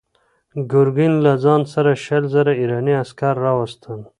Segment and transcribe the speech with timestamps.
[0.71, 3.99] ګورګین له ځان سره شل زره ایراني عسکر راوستل.